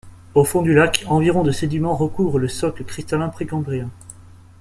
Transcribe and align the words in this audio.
Au 0.33 0.43
fond 0.43 0.63
du 0.63 0.73
lac, 0.73 1.05
environ 1.09 1.43
de 1.43 1.51
sédiments 1.51 1.95
recouvrent 1.95 2.39
le 2.39 2.47
socle 2.47 2.83
cristallin 2.85 3.29
précambrien. 3.29 3.91